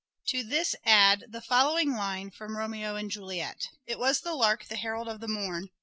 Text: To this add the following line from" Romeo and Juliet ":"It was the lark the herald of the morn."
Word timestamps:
To 0.29 0.41
this 0.43 0.73
add 0.83 1.25
the 1.29 1.43
following 1.43 1.91
line 1.95 2.31
from" 2.31 2.57
Romeo 2.57 2.95
and 2.95 3.11
Juliet 3.11 3.67
":"It 3.85 3.99
was 3.99 4.21
the 4.21 4.33
lark 4.33 4.65
the 4.65 4.75
herald 4.77 5.07
of 5.07 5.19
the 5.19 5.27
morn." 5.27 5.69